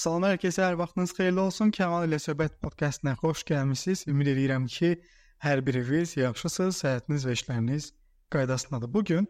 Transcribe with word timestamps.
Salam 0.00 0.24
hər 0.24 0.38
kəsə, 0.40 0.62
hər 0.64 0.78
vaxtınız 0.80 1.10
xeyirli 1.12 1.40
olsun. 1.42 1.70
Kamal 1.76 2.06
ilə 2.06 2.16
söhbət 2.24 2.54
podkastına 2.64 3.12
xoş 3.20 3.42
gəlmisiniz. 3.50 4.06
Ümid 4.08 4.30
edirəm 4.32 4.64
ki, 4.72 4.94
hər 5.44 5.60
biriniz 5.66 6.14
yaxşısınız, 6.16 6.78
səhhətiniz 6.78 7.26
və 7.28 7.34
işləriniz 7.36 7.88
qaydasındadır. 8.32 8.90
Bu 8.94 9.02
gün 9.10 9.28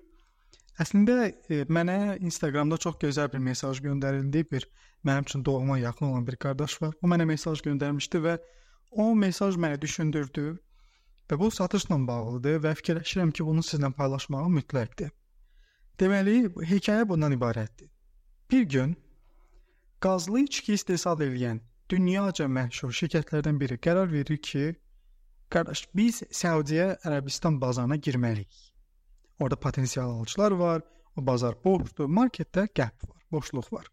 əslində 0.85 1.17
e, 1.27 1.59
mənə 1.79 2.21
Instagramda 2.21 2.79
çox 2.87 3.01
gözəl 3.03 3.33
bir 3.33 3.43
mesaj 3.49 3.83
göndərildi. 3.89 4.45
Bir 4.53 4.69
mənim 5.03 5.27
üçün 5.27 5.45
doğma 5.51 5.81
yaxın 5.83 6.13
olan 6.13 6.31
bir 6.31 6.39
qardaş 6.47 6.79
var. 6.85 6.95
O 7.03 7.11
mənə 7.11 7.27
mesaj 7.33 7.67
göndərmişdi 7.67 8.23
və 8.29 8.39
o 8.91 9.11
mesaj 9.27 9.59
məni 9.59 9.83
düşündürdü 9.83 10.49
və 11.27 11.43
bu 11.43 11.51
satışla 11.51 11.99
bağlıdır 12.15 12.63
və 12.69 12.79
fikirləşirəm 12.79 13.35
ki, 13.35 13.43
bunu 13.43 13.67
sizlə 13.67 13.91
paylaşmağım 13.91 14.63
mütləqdir. 14.63 15.11
Deməli, 15.99 16.45
hekayə 16.63 17.11
bundan 17.11 17.35
ibarətdir. 17.35 17.91
Bir 18.51 18.69
gün 18.77 18.99
qazlı 20.01 20.41
içki 20.41 20.73
istehsal 20.79 21.21
edən 21.25 21.61
dünyaca 21.93 22.47
məşhur 22.49 22.93
şirkətlərdən 22.97 23.59
biri 23.61 23.77
qərar 23.87 24.09
verir 24.13 24.39
ki, 24.49 24.65
qardaş, 25.53 25.83
biz 25.95 26.23
Səudiyyə 26.41 26.89
Ərəbistan 27.05 27.61
bazarına 27.61 27.99
girməliyik. 28.07 28.61
Orada 29.41 29.57
potensial 29.57 30.11
alıcılar 30.11 30.53
var, 30.53 30.83
o 31.17 31.27
bazar 31.27 31.57
boşdur, 31.65 32.09
marketdə 32.09 32.69
gəp 32.81 33.09
var, 33.09 33.19
boşluq 33.33 33.73
var. 33.73 33.91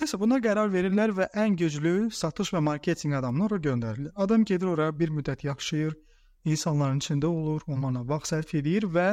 Nəsə 0.00 0.16
buna 0.20 0.38
qərar 0.40 0.70
verirlər 0.72 1.12
və 1.16 1.26
ən 1.42 1.56
güclü 1.60 2.10
satış 2.18 2.54
və 2.54 2.62
marketinq 2.64 3.18
adamları 3.18 3.58
ora 3.58 3.64
göndərilir. 3.66 4.12
Adam 4.16 4.44
gedir 4.44 4.66
ora 4.66 4.86
bir 4.98 5.12
müddət 5.12 5.44
yaşayır, 5.44 5.96
insanların 6.44 7.02
içində 7.04 7.26
olur, 7.26 7.66
onlarla 7.66 8.06
vaxt 8.08 8.32
sərf 8.32 8.54
edir 8.56 8.86
və 8.94 9.10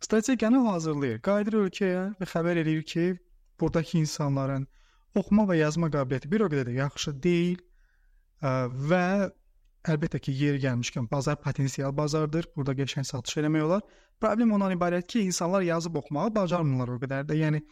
strategiyanı 0.00 0.62
hazırlayır. 0.68 1.18
Qayıdır 1.26 1.58
ölkəyə 1.64 2.04
və 2.20 2.30
xəbər 2.34 2.62
edir 2.62 2.86
ki, 2.92 3.08
buradakı 3.60 3.98
insanların 3.98 4.68
oxuma 5.18 5.46
və 5.50 5.58
yazma 5.60 5.90
qabiliyyəti 5.92 6.30
bir 6.32 6.46
o 6.46 6.50
qədər 6.52 6.70
də 6.70 6.78
yaxşı 6.80 7.14
deyil 7.22 7.60
və 8.42 9.04
əlbəttə 9.92 10.20
ki, 10.22 10.32
yeri 10.38 10.60
gəlmişkən 10.62 11.08
bazar 11.10 11.40
potensial 11.42 11.94
bazardır. 11.96 12.46
Burada 12.56 12.74
qəşəng 12.78 13.06
satış 13.06 13.40
eləmək 13.42 13.64
olar. 13.66 13.82
Problem 14.20 14.52
ondan 14.54 14.74
ibarət 14.76 15.08
ki, 15.14 15.24
insanlar 15.26 15.62
yazıb 15.66 15.98
oxumağı 16.02 16.34
bacarmırlar 16.34 16.94
o 16.94 16.98
qədər 17.02 17.26
də. 17.30 17.38
Yəni 17.40 17.62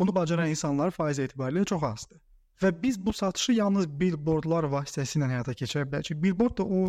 bunu 0.00 0.14
bacaran 0.16 0.48
insanlar 0.48 0.90
faiz 0.96 1.20
etibarilə 1.20 1.64
çox 1.68 1.84
azdır. 1.90 2.20
Və 2.62 2.72
biz 2.82 2.98
bu 3.06 3.12
satışı 3.12 3.52
yalnız 3.58 3.88
billboardlar 4.00 4.68
vasitəsilə 4.72 5.28
həyata 5.28 5.54
keçirə 5.56 5.86
bilərik. 5.88 6.16
Billboard 6.22 6.58
da 6.58 6.64
o 6.64 6.80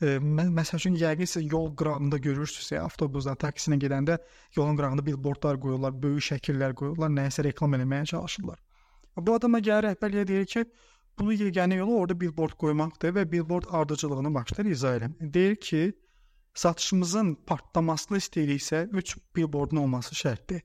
e, 0.00 0.16
məsəl 0.60 0.80
üçün 0.80 0.96
yəqin 1.00 1.28
siz 1.32 1.52
yol 1.52 1.70
qırağında 1.76 2.20
görürsünüzsə, 2.28 2.80
avtobusda, 2.84 3.36
taksisinə 3.44 3.80
gedəndə 3.84 4.18
yolun 4.56 4.76
qırağında 4.76 5.04
billboardlar 5.06 5.60
qoyurlar, 5.64 5.96
böyük 6.02 6.26
şəkillər 6.32 6.76
qoyurlar, 6.80 7.12
nəyisə 7.20 7.44
reklam 7.48 7.76
eləməyə 7.78 8.08
çalışırlar. 8.12 8.60
Bu 9.26 9.34
adama 9.34 9.58
gəlir 9.58 9.90
rəhbərliyə 9.90 10.26
deyir 10.28 10.46
ki, 10.46 10.64
bunu 11.18 11.34
yeganə 11.34 11.78
yolu 11.80 11.96
orada 12.00 12.16
billboard 12.20 12.54
qoymaqdır 12.62 13.14
və 13.16 13.24
billboard 13.32 13.70
ardıcıllığını 13.80 14.34
başlayır 14.34 14.70
izah 14.72 14.98
eləməyə. 14.98 15.32
Deyir 15.34 15.56
ki, 15.68 15.80
satışımızın 16.54 17.34
partlamasını 17.46 18.18
istəyiriksə 18.22 18.84
3 19.02 19.16
billboardun 19.36 19.82
olması 19.84 20.14
şərtdir. 20.14 20.62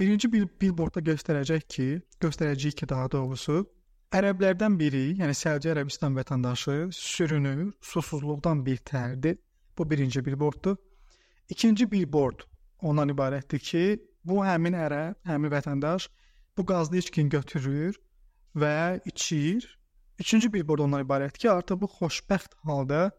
Birinci 0.00 0.32
bil 0.32 0.46
billboardda 0.60 1.00
göstərəcək 1.10 1.66
ki, 1.68 1.88
göstərəcəyik 2.24 2.80
ki, 2.80 2.88
daha 2.88 3.10
doğrusu 3.12 3.64
ərəblərdən 4.16 4.78
biri, 4.80 5.02
yəni 5.20 5.34
Səudiyyə 5.36 5.74
Ərəbistan 5.76 6.16
vətəndaşı 6.16 6.76
sürünür, 6.96 7.66
susuzluqdan 7.84 8.64
bir 8.66 8.80
tərdir. 8.90 9.36
Bu 9.78 9.90
birinci 9.90 10.24
billboarddur. 10.24 10.76
İkinci 11.48 11.90
billboard 11.92 12.42
ondan 12.80 13.12
ibarətdir 13.12 13.60
ki, 13.68 13.84
bu 14.24 14.40
həmin 14.44 14.76
ərəb, 14.86 15.20
həmin 15.28 15.52
vətəndaş 15.52 16.08
bu 16.58 16.66
qazlı 16.66 16.96
içkini 16.96 17.28
götürür 17.28 17.96
və 18.56 19.00
içir. 19.04 19.78
Üçüncü 20.18 20.52
billboard 20.52 20.84
ondan 20.84 21.04
ibarət 21.06 21.38
ki, 21.38 21.50
artıq 21.50 21.80
bu 21.80 21.88
xoşbəxt 21.98 22.58
halda 22.68 23.10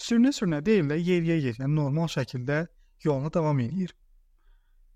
sürünə-sürünə 0.00 0.64
deyil 0.66 0.88
də 0.90 0.98
yeriyə-yeriyə 0.98 1.68
normal 1.70 2.08
şəkildə 2.10 2.66
yoluna 3.04 3.32
davam 3.32 3.60
edir. 3.60 3.94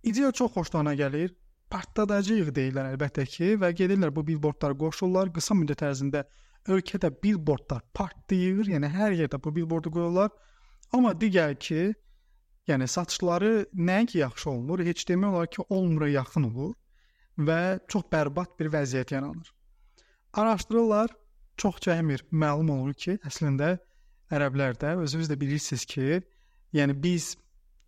İdeya 0.02 0.32
çox 0.32 0.52
xoşlarına 0.52 0.94
gəlir. 0.94 1.34
Partladacağıq 1.70 2.50
deyirlər 2.56 2.90
əlbəttə 2.94 3.24
ki 3.26 3.54
və 3.60 3.70
gedirlər 3.78 4.12
bu 4.14 4.26
billboardlara 4.26 4.76
qoşurlar. 4.78 5.32
Qısa 5.32 5.54
müddət 5.54 5.84
ərzində 5.86 6.24
ölkədə 6.68 7.10
billboardlar 7.22 7.82
partlayır, 7.94 8.68
yəni 8.74 8.90
hər 8.90 9.14
yerdə 9.20 9.40
bu 9.44 9.54
billboardu 9.54 9.92
qoyurlar. 9.94 10.30
Amma 10.92 11.12
digər 11.12 11.56
ki, 11.58 11.92
yəni 12.68 12.88
satışları 12.88 13.66
nəinki 13.74 14.18
yaxşı 14.18 14.50
olmur, 14.50 14.84
heç 14.84 15.06
demək 15.08 15.30
olar 15.30 15.50
ki, 15.50 15.62
olmura 15.68 16.08
yaxın 16.08 16.50
olur 16.50 16.74
və 17.38 17.60
çox 17.88 18.06
bərbad 18.12 18.54
bir 18.58 18.70
vəziyyət 18.72 19.14
yaranır. 19.14 19.52
Araşdırırlar, 20.34 21.10
çox 21.56 21.80
cəmir 21.86 22.24
məlum 22.32 22.70
olur 22.74 22.94
ki, 22.94 23.18
əslində 23.26 23.76
ərəblərdə 24.34 24.96
özünüz 25.02 25.30
də 25.30 25.38
bilirsiniz 25.40 25.84
ki, 25.86 26.20
yəni 26.74 26.96
biz 27.02 27.34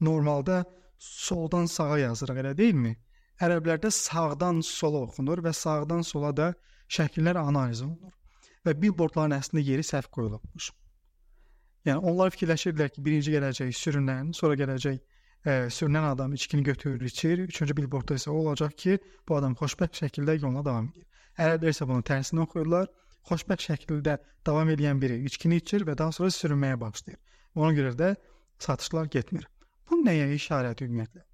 normalda 0.01 0.65
soldan 0.99 1.67
sağa 1.67 1.99
yazırıq, 1.99 2.43
elə 2.43 2.55
deyilmi? 2.59 2.95
Ərəblərdə 3.43 3.91
sağdan 3.93 4.63
sola 4.65 5.03
oxunur 5.07 5.43
və 5.45 5.53
sağdan 5.53 6.03
sola 6.03 6.33
da 6.37 6.53
şəkillər 6.89 7.39
analiz 7.41 7.83
olunur. 7.83 8.15
Və 8.65 8.75
billboardların 8.81 9.37
əslində 9.37 9.63
yeri 9.63 9.85
səhv 9.87 10.09
qoyulubmuş. 10.15 10.71
Yəni 11.87 12.03
onlar 12.11 12.33
fikirləşirdilər 12.35 12.91
ki, 12.95 13.03
birinci 13.05 13.35
gələcək 13.35 13.75
sürünən, 13.79 14.33
sonra 14.35 14.57
gələcək 14.59 14.97
ə, 15.45 15.67
sürünən 15.73 16.07
adam 16.13 16.33
içkini 16.35 16.63
götürür, 16.63 17.01
içir. 17.01 17.39
Üçüncü 17.39 17.77
billboardda 17.77 18.15
isə 18.15 18.31
o 18.31 18.39
olacaq 18.45 18.77
ki, 18.77 18.99
bu 19.29 19.37
adam 19.37 19.59
xoşbəxt 19.61 20.03
şəkildə 20.05 20.39
yoluna 20.41 20.65
davam 20.65 20.89
edir. 20.93 21.05
Ərəblər 21.39 21.75
isə 21.75 21.89
bunun 21.89 22.07
tərsini 22.07 22.45
oxuyurlar. 22.47 22.89
Xoşbəxt 23.29 23.71
şəkildə 23.71 24.19
davam 24.47 24.71
edən 24.71 25.03
biri 25.03 25.19
içkini 25.27 25.61
içir 25.63 25.85
və 25.87 25.99
daha 25.99 26.13
sonra 26.13 26.31
sürünməyə 26.31 26.81
başlayır. 26.81 27.21
Ona 27.57 27.73
görə 27.75 27.95
də 27.99 28.15
satışlar 28.59 29.11
getmir. 29.13 29.49
Bu 29.91 29.99
nəyə 30.03 30.29
işarədir 30.35 30.89
ümumiyyətlə? 30.89 31.27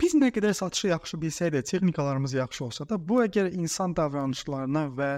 Biz 0.00 0.14
nə 0.18 0.30
qədər 0.34 0.54
satışı 0.58 0.88
yaxşı 0.90 1.18
bilsək 1.22 1.52
də, 1.54 1.62
texnikalarımız 1.62 2.34
yaxşı 2.34 2.64
olsa 2.64 2.88
da, 2.88 2.98
bu 3.08 3.20
əgər 3.22 3.52
insan 3.54 3.94
davranışlarına 3.96 4.88
və 4.98 5.10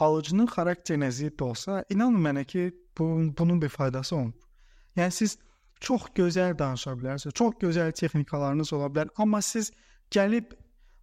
alıcının 0.00 0.48
xarakterinə 0.54 1.10
zidd 1.12 1.40
olsa, 1.44 1.84
inanın 1.90 2.22
mənə 2.26 2.44
ki, 2.48 2.70
bu, 2.98 3.08
bunun 3.38 3.60
bir 3.62 3.68
faydası 3.68 4.16
olmur. 4.16 4.48
Yəni 4.96 5.10
siz 5.10 5.36
çox 5.82 6.08
gözəl 6.16 6.56
danışa 6.58 6.94
bilərsiniz. 6.98 7.34
Çox 7.34 7.54
gözəl 7.62 7.92
texnikalarınız 8.00 8.72
ola 8.76 8.90
bilər, 8.94 9.10
amma 9.22 9.42
siz 9.42 9.72
gəlib 10.14 10.52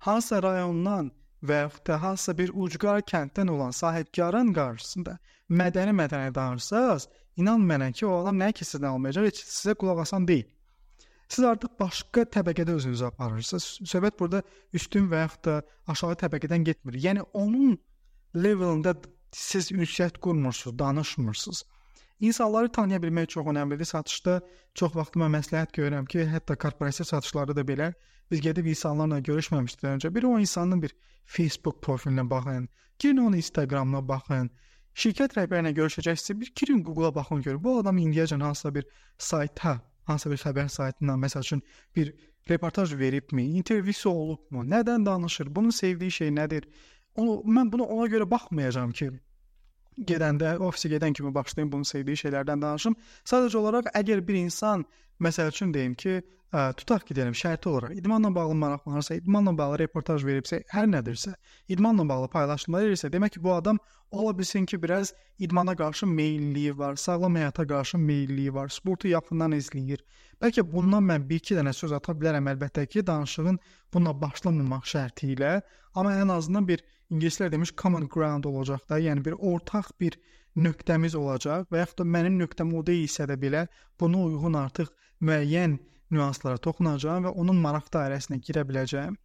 hansısa 0.06 0.44
rayondan 0.44 1.12
və 1.44 1.64
yaxud 1.64 1.88
da 1.88 1.98
hansısa 2.04 2.38
bir 2.38 2.54
ucqar 2.54 3.04
kənddən 3.12 3.52
olan 3.56 3.76
sahibkarın 3.76 4.54
qarşısında 4.54 5.18
mədəni-mədəni 5.62 6.34
danışsaz, 6.36 7.10
inan 7.42 7.66
mənə 7.72 7.92
ki, 7.92 8.06
o 8.06 8.22
adam 8.22 8.40
nə 8.40 8.52
ki 8.54 8.68
sizdən 8.68 8.94
almayacaq, 8.94 9.30
heç 9.32 9.44
sizə 9.48 9.76
qulaq 9.80 10.04
asan 10.06 10.28
deyil. 10.28 10.48
Siz 11.30 11.46
artıq 11.46 11.76
başqa 11.80 12.26
təbəqədə 12.36 12.74
özünüzü 12.80 13.06
aparırsınız. 13.06 13.66
Söhbət 13.92 14.18
burada 14.20 14.42
üstün 14.74 15.10
və 15.12 15.26
yaxud 15.26 15.44
da 15.46 15.56
aşağı 15.94 16.18
təbəqədən 16.24 16.66
getmir. 16.66 16.98
Yəni 17.04 17.26
onun 17.38 17.78
levelində 18.36 18.96
siz 19.32 19.70
ünsiyyət 19.72 20.18
qurmursunuz, 20.26 20.80
danışmırsınız. 20.80 21.64
İnsanları 22.20 22.72
tanıya 22.72 23.00
bilmək 23.00 23.28
çox 23.32 23.48
əhəmiylidir. 23.48 23.88
Satışda 23.88 24.40
çox 24.76 24.96
vaxt 24.96 25.16
mən 25.16 25.32
məsləhət 25.38 25.76
görürəm 25.78 26.08
ki, 26.12 26.26
hətta 26.28 26.58
korporativ 26.60 27.08
satışlarda 27.08 27.56
da 27.56 27.64
belə 27.64 27.94
biz 28.32 28.42
gedib 28.44 28.68
insanlarla 28.68 29.20
görüşməmişdən 29.30 29.96
öncə 29.98 30.12
bir 30.16 30.28
o 30.28 30.34
insanın 30.40 30.82
bir 30.84 30.96
Facebook 31.26 31.80
profilinə 31.86 32.30
baxın, 32.30 32.68
girin 33.00 33.24
onun 33.24 33.38
Instagramına 33.40 34.02
baxın. 34.08 34.50
Şirkət 35.00 35.38
rəhbəri 35.38 35.64
ilə 35.64 35.72
görüşəcəksə 35.78 36.36
bir 36.42 36.52
girin 36.56 36.84
Google-a 36.84 37.16
baxın 37.16 37.42
görün. 37.46 37.64
Bu 37.64 37.78
adam 37.80 37.98
indiyəcən 37.98 38.44
hansısa 38.44 38.74
bir 38.76 38.86
sayta, 39.18 39.80
hansısa 40.04 40.32
bir 40.34 40.44
xəbər 40.44 40.70
saytından 40.76 41.24
məsəl 41.24 41.48
üçün 41.48 41.64
bir 41.96 42.14
reportaj 42.50 42.98
veribmi, 43.00 43.46
intervyusu 43.62 44.10
olubmu, 44.10 44.66
nədən 44.76 45.06
danışır, 45.06 45.56
bunun 45.56 45.70
sevdiyi 45.70 46.12
şey 46.12 46.36
nədir? 46.36 46.68
Onu 47.16 47.42
mən 47.46 47.72
bunu 47.72 47.84
ona 47.84 48.08
görə 48.12 48.30
baxmayacağam 48.32 48.92
ki, 48.92 49.12
gedəndə, 50.08 50.56
ofisə 50.64 50.90
gedən 50.94 51.14
kimi 51.14 51.34
başlayım 51.36 51.72
bunun 51.72 51.88
sevdiyi 51.88 52.20
şeylərdən 52.24 52.62
danışım. 52.64 52.96
Sadəcə 53.28 53.58
olaraq 53.60 53.92
əgər 54.00 54.24
bir 54.28 54.40
insan 54.40 54.86
məsəl 55.20 55.52
üçün 55.52 55.74
deyim 55.74 55.96
ki, 56.00 56.22
ə, 56.54 56.62
tutaq 56.78 57.06
ki, 57.08 57.16
deyim, 57.18 57.36
şərti 57.38 57.70
olaraq 57.70 57.96
idmanla 57.98 58.32
bağlı 58.36 58.56
maraqlanırsa, 58.64 59.18
idmanla 59.20 59.54
bağlı 59.58 59.80
reportaj 59.84 60.26
veribsə, 60.26 60.62
hər 60.74 60.88
nədirsə, 60.90 61.34
idmanla 61.76 62.06
bağlı 62.10 62.30
paylaşımlar 62.34 62.88
edirsə, 62.88 63.12
demək 63.14 63.36
ki, 63.36 63.44
bu 63.44 63.54
adam 63.54 63.80
ola 64.12 64.34
bilsin 64.38 64.66
ki, 64.66 64.82
biraz 64.84 65.14
idmana 65.40 65.76
qarşı 65.78 66.08
meylliyi 66.08 66.78
var, 66.78 66.96
sağlam 66.96 67.38
həyata 67.38 67.68
qarşı 67.68 67.98
meylliyi 67.98 68.54
var, 68.54 68.70
sportu 68.74 69.12
yaxından 69.12 69.54
izləyir. 69.58 70.02
Bəlkə 70.42 70.66
bundan 70.72 71.06
mən 71.06 71.28
1-2 71.30 71.60
dənə 71.60 71.74
söz 71.76 71.94
ata 71.98 72.16
bilərəm 72.18 72.50
əlbəttə 72.54 72.88
ki, 72.88 73.06
danışığın 73.08 73.60
bununla 73.94 74.16
başlamamaq 74.22 74.90
şərti 74.94 75.36
ilə, 75.36 75.60
amma 75.94 76.16
ən 76.24 76.34
azından 76.34 76.68
bir 76.68 76.82
ingilislər 77.12 77.52
demiş 77.52 77.74
common 77.78 78.08
ground 78.08 78.46
olacaq 78.46 78.86
da, 78.90 78.98
yəni 79.02 79.26
bir 79.26 79.38
ortaq 79.38 79.92
bir 80.00 80.18
nöqtəmiz 80.58 81.16
olacaq 81.18 81.70
və 81.72 81.84
yaxud 81.84 82.02
da 82.02 82.06
mənim 82.16 82.40
nöqtəm 82.42 82.74
o 82.78 82.82
deyilsə 82.86 83.28
də 83.30 83.38
belə 83.42 83.68
buna 84.02 84.24
uyğun 84.26 84.58
artıq 84.60 84.90
müəyyən 85.22 85.78
nüanslara 86.12 86.58
toxunacağam 86.58 87.28
və 87.28 87.34
onun 87.42 87.58
maraq 87.66 87.90
dairəsinə 87.94 88.40
girə 88.46 88.66
biləcəyəm. 88.70 89.18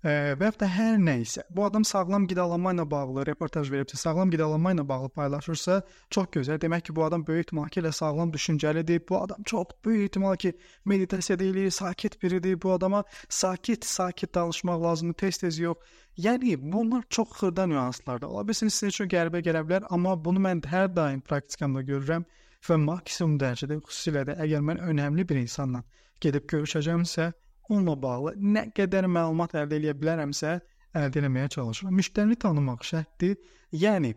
e, 0.00 0.12
və 0.40 0.48
ya 0.48 0.52
da 0.60 0.66
hər 0.72 0.94
nə 0.96 1.18
isə 1.20 1.42
bu 1.52 1.64
adam 1.66 1.84
sağlam 1.84 2.24
qidalanma 2.28 2.72
ilə 2.72 2.86
bağlı 2.88 3.26
reportaj 3.28 3.68
veribsə, 3.72 3.98
sağlam 4.00 4.30
qidalanma 4.32 4.72
ilə 4.72 4.86
bağlı 4.88 5.10
paylaşırsa, 5.16 5.80
çox 6.10 6.30
gözəl. 6.36 6.60
Demək 6.62 6.86
ki, 6.88 6.96
bu 6.96 7.04
adam 7.04 7.26
böyük 7.26 7.46
ehtimal 7.46 7.68
ki, 7.68 7.82
elə 7.82 7.92
sağlam 7.92 8.32
düşüncəlidir. 8.32 9.02
Bu 9.08 9.18
adam 9.20 9.42
çox 9.44 9.76
böyük 9.84 10.08
ehtimal 10.08 10.36
ki, 10.36 10.54
meditasiya 10.84 11.36
edir, 11.36 11.70
sakit 11.70 12.22
biridir. 12.22 12.62
Bu 12.62 12.72
adama 12.72 13.04
sakit, 13.28 13.84
sakit 13.84 14.34
danışmaq 14.34 14.82
lazımdır, 14.82 15.18
tez-tez 15.20 15.60
yox. 15.60 15.76
Yəni 16.18 16.56
bunlar 16.72 17.04
çox 17.10 17.28
xırda 17.28 17.66
nüanslardır. 17.66 18.26
Ola 18.26 18.48
bilsin 18.48 18.68
sizin 18.68 18.88
üçün 18.88 19.08
qəribə 19.08 19.44
gələ 19.44 19.66
bilər, 19.68 19.86
amma 19.90 20.16
bunu 20.24 20.40
mən 20.48 20.64
hər 20.64 20.88
daim 20.96 21.20
praktikamda 21.20 21.82
görürəm 21.82 22.24
və 22.68 22.76
maksimum 22.80 23.38
dərəcədə 23.40 23.80
xüsusilə 23.86 24.24
də 24.28 24.36
əgər 24.44 24.64
mən 24.66 24.82
önəmli 24.90 25.26
bir 25.28 25.40
insanla 25.40 25.82
gedib 26.20 26.46
görüşəcəmsə, 26.52 27.30
onunla 27.70 27.96
bağlı 28.02 28.34
nə 28.56 28.66
qədər 28.76 29.08
məlumat 29.08 29.54
əldə 29.62 29.78
edə 29.80 29.94
bilərəmsə, 30.00 30.58
əldə 31.00 31.22
etməyə 31.22 31.52
çalışıram. 31.56 31.96
Müştərini 31.96 32.36
tanımaq 32.44 32.84
şərtdir. 32.90 33.36
Yəni 33.72 34.14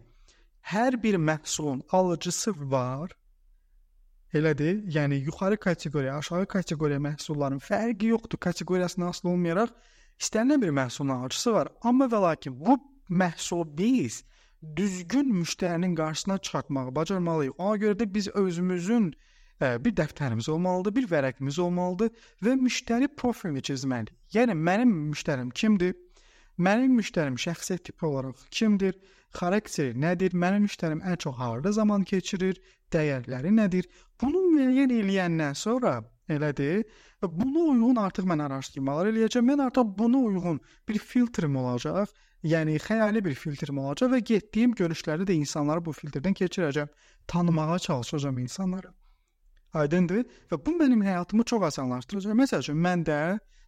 hər 0.74 0.98
bir 1.04 1.19
məhsulun 1.30 1.84
alıcısı 1.92 2.54
var. 2.72 3.13
Elədir? 4.34 4.81
Yəni 4.90 5.22
yuxarı 5.28 5.57
kateqoriya, 5.57 6.18
aşağı 6.18 6.48
kateqoriya 6.56 7.00
məhsulların 7.00 7.62
fərqi 7.62 8.10
yoxdur. 8.16 8.42
Kateqoriyasına 8.48 9.10
asılı 9.13 9.31
olmayaraq 9.31 9.74
istənilən 10.19 10.62
bir 10.62 10.74
məhsulun 10.81 11.13
alıcısı 11.19 11.54
var. 11.54 11.69
Amma 11.81 12.10
və 12.10 12.22
lakin 12.28 12.57
bu 12.60 12.80
məhsulu 13.10 13.68
biz 13.78 14.24
düzgün 14.77 15.33
müştərinin 15.42 15.95
qarşısına 15.95 16.38
çıxartmağı 16.38 16.95
bacarmalıyıq. 16.95 17.54
Ona 17.57 17.77
görə 17.77 18.00
də 18.00 18.13
biz 18.13 18.27
özümüzün 18.27 19.13
bir 19.62 19.95
dəftərimiz 19.95 20.50
olmalıdır, 20.50 20.95
bir 20.95 21.07
vərəqimiz 21.07 21.60
olmalıdır 21.62 22.10
və 22.44 22.56
müştəri 22.60 23.07
profilini 23.18 23.62
çizməliyik. 23.69 24.15
Yəni 24.33 24.56
mənim 24.69 24.94
müştərim 25.12 25.51
kimdir? 25.51 25.94
Mənim 26.57 26.95
müştərim 27.00 27.38
şəxsiyyət 27.39 27.83
tipi 27.89 28.06
olaraq 28.06 28.48
kimdir? 28.51 28.98
Xarakteri 29.33 29.98
nədir? 29.98 30.36
Mənim 30.38 30.68
müştərim 30.68 31.01
ən 31.01 31.18
çox 31.18 31.38
harda 31.38 31.71
zaman 31.71 32.04
keçirir? 32.04 32.59
Dəyərləri 32.94 33.54
nədir? 33.56 33.88
Bunu 34.21 34.44
müəyyən 34.54 34.92
eləyəndən 35.00 35.56
sonra 35.57 36.01
elədir. 36.38 36.83
Və 37.24 37.30
buna 37.31 37.68
uyğun 37.74 38.01
artıq 38.03 38.27
mən 38.30 38.44
araşdırmalar 38.47 39.12
eləyəcəm. 39.13 39.47
Mən 39.51 39.63
artıq 39.68 39.94
buna 40.00 40.24
uyğun 40.30 40.59
bir 40.89 41.00
filtrim 41.00 41.56
olacaq. 41.62 42.12
Yəni 42.44 42.75
xəyali 42.83 43.24
bir 43.24 43.35
filtrim 43.39 43.77
olacaq 43.80 44.12
və 44.12 44.19
getdiyim 44.33 44.74
görüşlərdə 44.75 45.30
də 45.30 45.38
insanları 45.39 45.85
bu 45.85 45.94
filtrdən 45.95 46.35
keçirəcəm. 46.41 46.91
Tanımağa 47.27 47.80
çalışacağam 47.80 48.44
insanları. 48.44 48.91
Aydındır? 49.74 50.25
Və 50.51 50.59
bu 50.65 50.75
mənim 50.77 51.01
həyatımı 51.06 51.45
çox 51.50 51.63
asanlaşdıracaq. 51.69 52.35
Məsəl 52.44 52.65
üçün 52.65 52.83
mən 52.83 53.06
də 53.07 53.19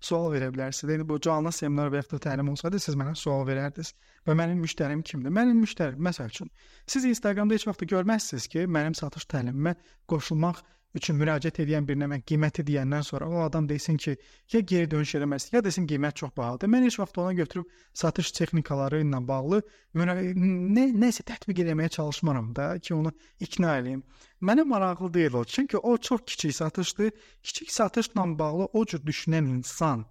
sual 0.06 0.28
verə 0.34 0.52
bilərsiniz. 0.54 0.92
Yəni 0.94 1.08
bu 1.10 1.18
canlı 1.28 1.52
seminar 1.56 1.90
və 1.94 2.02
ya 2.02 2.08
da 2.12 2.20
təlim 2.28 2.52
olsaydı 2.52 2.80
siz 2.84 2.98
mənə 3.00 3.16
sual 3.18 3.46
verərdiniz. 3.48 3.94
Və 4.28 4.36
mənim 4.38 4.62
müştərim 4.66 5.02
kimdir? 5.08 5.34
Mənim 5.34 5.62
müştərim 5.64 6.02
məsəl 6.10 6.30
üçün 6.34 6.52
siz 6.86 7.08
Instagramda 7.10 7.58
heç 7.58 7.68
vaxt 7.70 7.86
görməzsiniz 7.94 8.48
ki, 8.52 8.68
mənim 8.78 8.96
satış 8.98 9.26
təlimimə 9.34 9.76
qoşulmaq 10.12 10.62
üçün 10.96 11.18
müraciət 11.20 11.60
edən 11.64 11.86
birinə 11.88 12.08
mən 12.12 12.24
qiyməti 12.28 12.64
deyəndən 12.68 13.04
sonra 13.04 13.28
o 13.30 13.42
adam 13.44 13.68
desin 13.70 13.98
ki, 13.98 14.16
ya 14.54 14.60
geri 14.60 14.90
dönüş 14.92 15.16
eləməz, 15.20 15.50
ya 15.54 15.64
desin 15.64 15.88
qiymət 15.90 16.22
çox 16.22 16.32
bahalıdır. 16.38 16.72
Mən 16.72 16.88
heç 16.88 17.00
vaxt 17.02 17.20
ona 17.20 17.34
götürüb 17.34 17.70
satış 17.94 18.32
texnikaları 18.40 19.02
ilə 19.04 19.22
bağlı 19.28 19.62
nə 19.96 20.88
nəsə 21.04 21.28
tətbiq 21.28 21.64
etməyə 21.66 21.92
çalışmaram 21.98 22.54
da 22.56 22.72
ki, 22.80 22.94
onu 22.96 23.12
ikna 23.40 23.78
eləyim. 23.82 24.04
Mənə 24.42 24.66
maraqlı 24.72 25.14
deyil 25.14 25.40
o, 25.42 25.44
çünki 25.44 25.78
o 25.78 25.98
çox 25.98 26.22
kiçik 26.26 26.56
satışdır. 26.56 27.12
Kiçik 27.44 27.72
satışla 27.72 28.26
bağlı 28.40 28.70
o 28.74 28.86
cür 28.86 29.00
düşünən 29.00 29.48
insan 29.58 30.06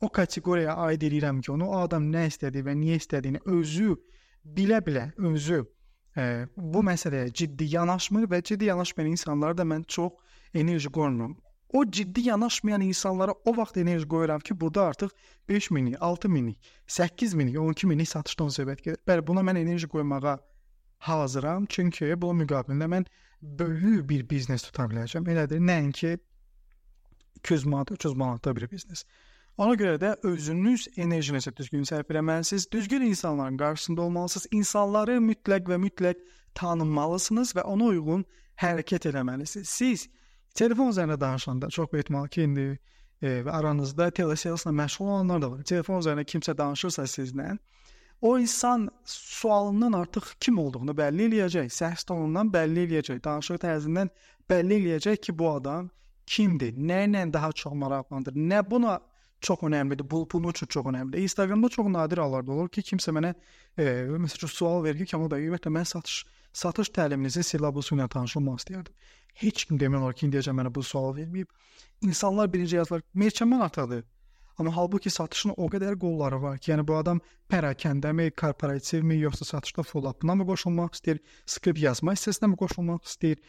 o 0.00 0.08
kateqoriyaya 0.08 0.74
aid 0.76 1.02
edirəm 1.02 1.40
ki, 1.40 1.52
onu 1.52 1.68
o 1.68 1.78
adam 1.80 2.10
nə 2.12 2.26
istədi 2.30 2.62
və 2.66 2.74
niyə 2.76 2.98
istədiyini 3.00 3.40
özü 3.46 3.96
bilə-bilə, 4.44 5.10
özü 5.16 5.64
e, 6.16 6.46
bu 6.56 6.82
məsələyə 6.86 7.32
ciddi 7.32 7.68
yanaşmır 7.74 8.28
və 8.30 8.42
ciddi 8.42 8.70
yanaşmayan 8.70 9.10
insanlara 9.10 9.58
da 9.58 9.62
mən 9.62 9.84
çox 9.88 10.12
enerji 10.54 10.88
qoymuram. 10.88 11.36
O 11.72 11.84
ciddi 11.90 12.20
yanaşmayan 12.28 12.80
insanlara 12.80 13.32
o 13.44 13.56
vaxt 13.56 13.76
enerji 13.76 14.08
qoyuram 14.08 14.40
ki, 14.40 14.60
burada 14.60 14.82
artıq 14.82 15.10
5 15.48 15.70
minlik, 15.70 15.96
6 16.00 16.28
minlik, 16.28 16.58
8 16.86 17.34
minlik, 17.34 17.58
12 17.58 17.86
minlik 17.86 18.08
satışdan 18.08 18.48
söhbət 18.48 18.82
gedir. 18.82 19.00
Bəli, 19.08 19.26
buna 19.26 19.40
mən 19.40 19.58
enerji 19.58 19.88
qoymağa 19.88 20.38
hazıram, 20.98 21.66
çünki 21.68 22.22
bunun 22.22 22.44
müqabilində 22.44 22.88
mən 22.94 23.06
böyük 23.42 24.08
bir 24.08 24.28
biznes 24.30 24.62
tuta 24.62 24.86
biləcəm. 24.90 25.28
Elədir, 25.30 25.60
nəinki 25.60 26.16
200 27.38 27.66
manat, 27.66 27.90
300 27.90 28.14
manatda 28.14 28.56
bir 28.56 28.70
biznes. 28.70 29.04
Ona 29.56 29.72
görə 29.72 29.96
də 29.96 30.08
özünüz 30.28 30.82
enerjinizi 31.00 31.52
düzgün 31.56 31.86
sərf 31.88 32.10
etməlisiniz, 32.12 32.66
düzgün 32.72 33.06
insanların 33.06 33.56
qarşısında 33.56 34.02
olmalısınız. 34.02 34.48
İnsanları 34.52 35.14
mütləq 35.24 35.70
və 35.70 35.78
mütləq 35.80 36.20
tanımalısınız 36.54 37.54
və 37.56 37.64
ona 37.64 37.88
uyğun 37.94 38.26
hərəkət 38.60 39.08
etməlisiniz. 39.08 39.68
Siz 39.68 40.08
telefon 40.54 40.92
üzərində 40.92 41.16
danışanda 41.20 41.70
çox 41.72 41.94
ehtimal 41.94 42.28
ki, 42.28 42.42
indi 42.42 42.66
e, 43.22 43.44
aranızda 43.48 44.10
telesales-la 44.10 44.72
məşğul 44.72 45.08
olanlar 45.08 45.42
da 45.42 45.50
var. 45.54 45.64
Telefon 45.64 46.04
üzərində 46.04 46.28
kimsə 46.28 46.58
danışırsa 46.58 47.08
sizlə, 47.08 47.56
o 48.20 48.38
insan 48.38 48.88
sualından 49.04 49.92
artıq 49.92 50.34
kim 50.40 50.58
olduğunu 50.58 50.92
bəlli 51.00 51.30
eləyəcək, 51.30 51.72
səs 51.72 52.04
tonundan 52.04 52.52
bəlli 52.52 52.84
eləyəcək, 52.90 53.24
danışıq 53.24 53.64
tərzindən 53.64 54.12
bəlli 54.50 54.82
eləyəcək 54.82 55.20
ki, 55.24 55.38
bu 55.38 55.50
adam 55.56 55.90
kimdir, 56.26 56.76
nə 56.76 57.06
ilə 57.08 57.28
daha 57.32 57.52
çox 57.52 57.72
maraqlandır, 57.72 58.36
nə 58.36 58.60
buna 58.70 58.98
çox 59.40 59.62
önəmlidir. 59.68 60.10
Bu 60.10 60.28
bunun 60.32 60.50
üçün 60.50 60.66
çox 60.66 60.86
önəmlidir. 60.86 61.22
Instagramda 61.22 61.68
çox 61.68 61.86
nadir 61.86 62.18
hallarda 62.18 62.52
olur 62.52 62.68
ki, 62.68 62.82
kimsə 62.90 63.12
mənə 63.16 63.34
e, 63.78 63.84
məsələn 64.24 64.52
sual 64.52 64.84
verir 64.84 65.04
ki, 65.04 65.10
Kamal 65.12 65.30
bəy, 65.32 65.46
ümumiyyətlə 65.46 65.72
mən 65.78 65.88
satış 65.92 66.24
satış 66.56 66.88
təliminizin 66.96 67.44
silabusu 67.44 67.96
ilə 67.96 68.08
tanış 68.08 68.36
olmaq 68.40 68.60
istəyirdim. 68.62 68.94
Heç 69.42 69.64
kim 69.68 69.80
demək 69.80 70.00
olar 70.00 70.14
ki, 70.16 70.26
indiyəcən 70.28 70.56
mənə 70.56 70.72
bu 70.74 70.82
sual 70.82 71.12
verməyib. 71.16 71.50
İnsanlar 72.02 72.52
birinci 72.52 72.76
yazırlar, 72.76 73.02
"Merçəman 73.14 73.64
atadır." 73.64 74.04
Amma 74.58 74.72
halbuki 74.76 75.10
satışın 75.10 75.52
o 75.56 75.66
qədər 75.68 75.98
qolları 76.00 76.38
var 76.42 76.58
ki, 76.58 76.70
yəni 76.70 76.84
bu 76.88 76.94
adam 76.96 77.18
pərakəndəmi, 77.52 78.30
korporativmi, 78.40 79.18
yoxsa 79.20 79.44
satışda 79.44 79.82
follow-up-la 79.84 80.34
mı 80.34 80.46
qoşulmaq 80.48 80.96
istəyir, 80.96 81.20
skript 81.44 81.82
yazma 81.82 82.14
hissəsinə 82.16 82.48
mi 82.48 82.56
qoşulmaq 82.62 83.04
istəyir? 83.04 83.42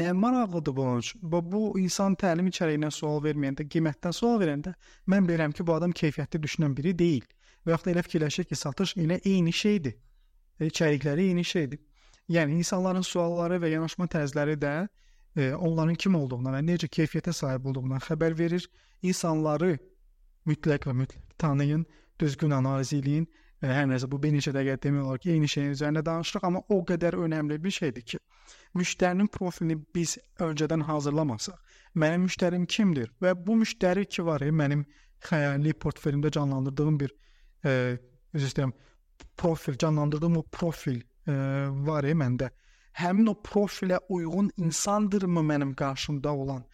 Nə 0.00 0.14
maraqlıdır 0.16 0.76
bunun 0.76 1.04
üçün? 1.04 1.20
Bu, 1.22 1.42
bu 1.52 1.62
insan 1.82 2.16
təlim 2.16 2.48
içəriyindən 2.48 2.96
sual 2.96 3.20
verməyəndə, 3.26 3.68
qiymətdən 3.76 4.16
sual 4.16 4.40
verəndə 4.40 4.72
mən 5.12 5.28
bilirəm 5.28 5.52
ki, 5.52 5.66
bu 5.68 5.76
adam 5.76 5.92
keyfiyyətli 5.92 6.42
düşünən 6.48 6.76
biri 6.80 6.96
deyil. 6.98 7.28
Və 7.66 7.76
yaxud 7.76 7.90
da 7.90 7.96
elə 7.96 8.08
fikirləşir 8.08 8.48
ki, 8.48 8.56
satış 8.64 8.96
elə 9.04 9.20
eyni 9.20 9.52
şeydir. 9.52 9.98
İçərikləri 10.64 11.28
eyni 11.28 11.44
şeydir. 11.44 11.80
Yəni 12.32 12.56
insanların 12.62 13.04
sualları 13.04 13.60
və 13.60 13.76
yanaşma 13.76 14.08
tərzləri 14.08 14.56
də 14.56 14.76
e, 15.36 15.52
onların 15.54 15.94
kim 16.00 16.14
olduğundan 16.16 16.56
və 16.56 16.62
necə 16.64 16.88
keyfiyyətə 16.88 17.36
sahib 17.36 17.66
olduğundan 17.68 18.00
xəbər 18.00 18.38
verir. 18.38 18.64
İnsanları 19.02 19.76
mütləq 20.50 20.88
və 20.88 20.94
mütləq 21.00 21.38
tanıyın, 21.38 21.86
düzgün 22.20 22.54
analiz 22.58 22.92
eləyin. 22.96 23.26
Və 23.62 23.72
hər 23.72 23.86
nəsə 23.88 24.08
bu 24.10 24.18
bir 24.20 24.34
neçə 24.34 24.52
dəqiqə 24.52 24.76
demək 24.82 25.06
olar 25.06 25.20
ki, 25.22 25.30
eyni 25.32 25.48
şeyin 25.48 25.72
üzərində 25.72 26.02
danışırıq, 26.04 26.44
amma 26.44 26.60
o 26.68 26.80
qədər 26.84 27.16
önəmli 27.24 27.56
bir 27.64 27.72
şeydir 27.72 28.02
ki, 28.10 28.18
müştərinin 28.76 29.30
profilini 29.32 29.78
biz 29.94 30.18
öncədən 30.46 30.84
hazırlamasaq, 30.84 31.78
mənim 32.02 32.26
müştərim 32.28 32.66
kimdir 32.66 33.12
və 33.24 33.32
bu 33.46 33.56
müştəri 33.62 34.04
ki 34.04 34.26
var, 34.26 34.44
mənim 34.62 34.84
xəyali 35.24 35.72
portfelimdə 35.80 36.32
canlandırdığım 36.36 36.98
bir 37.00 37.14
e, 37.64 37.96
üzr 38.34 38.50
istəyirəm, 38.50 38.74
profil, 39.40 39.78
canlandırdığım 39.80 40.36
o 40.42 40.44
profil 40.58 41.00
e, 41.00 41.34
var 41.88 42.04
məndə. 42.04 42.50
Həmin 42.94 43.32
o 43.32 43.34
profilə 43.48 43.98
uyğun 44.08 44.52
insandırmı 44.56 45.40
mənim 45.40 45.72
qarşımda 45.74 46.34
olan? 46.34 46.64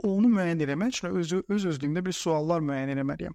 Bax 0.00 0.08
onu 0.08 0.28
müəyyən 0.28 0.62
etmək 0.64 0.88
üçün 0.88 1.16
özü 1.16 1.42
öz 1.48 1.64
özlüyümdə 1.66 2.04
bir 2.04 2.12
suallar 2.12 2.60
müəyyən 2.60 2.98
etməliyəm. 2.98 3.34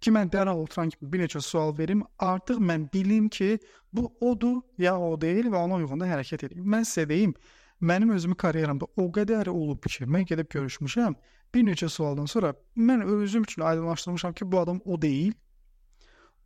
Ki 0.00 0.10
mən 0.10 0.30
dərhal 0.32 0.56
oturan 0.62 0.90
kimi 0.90 1.12
bir 1.12 1.20
neçə 1.20 1.40
sual 1.40 1.76
verim, 1.78 2.02
artıq 2.18 2.58
mən 2.58 2.92
bilim 2.92 3.28
ki, 3.28 3.58
bu 3.92 4.12
odur 4.20 4.62
ya 4.78 4.98
o 4.98 5.20
deyil 5.20 5.50
və 5.52 5.56
ona 5.56 5.76
uyğun 5.76 6.00
da 6.00 6.06
hərəkət 6.06 6.46
edim. 6.46 6.64
Mən 6.64 6.84
sizə 6.84 7.08
deyim, 7.08 7.34
mənim 7.80 8.10
özümü 8.10 8.36
karyeramda 8.36 8.86
o 8.96 9.08
qədər 9.12 9.48
olub 9.48 9.82
ki, 9.84 10.04
mən 10.04 10.26
gedib 10.26 10.48
görüşmüşəm, 10.52 11.16
bir 11.54 11.62
neçə 11.64 11.88
sualdan 11.88 12.26
sonra 12.26 12.54
mən 12.76 13.04
özüm 13.04 13.42
üçün 13.42 13.62
aydınlaşdırmışam 13.62 14.32
ki, 14.32 14.52
bu 14.52 14.60
adam 14.60 14.80
o 14.84 15.02
deyil. 15.02 15.32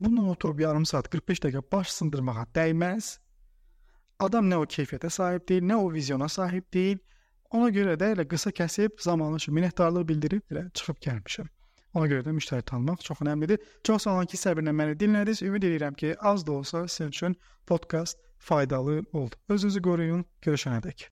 Bununla 0.01 0.31
oturub 0.31 0.61
yarım 0.61 0.87
saat, 0.87 1.11
45 1.11 1.39
dəqiqə 1.39 1.63
baş 1.73 1.91
sındırmağa 1.91 2.47
dəyməz. 2.55 3.19
Adam 4.21 4.49
nə 4.51 4.57
o 4.63 4.65
keyfiyyətə 4.65 5.11
sahib 5.11 5.49
deyil, 5.49 5.65
nə 5.65 5.75
o 5.75 5.93
vizyona 5.93 6.29
sahib 6.29 6.65
deyil. 6.73 6.99
Ona 7.59 7.71
görə 7.75 7.97
də 7.99 8.13
elə 8.15 8.27
qısa 8.31 8.53
kəsib 8.55 9.01
zamanı 9.03 9.41
üçün 9.41 9.57
minnətdarlıq 9.57 10.07
bildirib 10.09 10.55
elə 10.55 10.69
çıxıb 10.81 11.01
gəlmişəm. 11.07 11.49
Ona 11.99 12.07
görə 12.13 12.23
də 12.29 12.35
müştəri 12.37 12.63
tanımaq 12.71 13.03
çox 13.07 13.23
əhəmiylidir. 13.25 13.65
Çox 13.89 14.07
sağ 14.07 14.17
olun 14.19 14.31
ki, 14.31 14.39
səbirlə 14.39 14.75
məni 14.81 14.99
dinlədiniz. 15.01 15.43
Ümid 15.49 15.67
edirəm 15.71 15.97
ki, 16.03 16.15
az 16.33 16.47
da 16.47 16.53
olsa 16.61 16.87
sizin 16.89 17.11
üçün 17.15 17.37
podkast 17.67 18.23
faydalı 18.39 19.01
oldu. 19.13 19.43
Özünüzü 19.49 19.83
qoruyun. 19.83 20.25
Görüşənədək. 20.47 21.09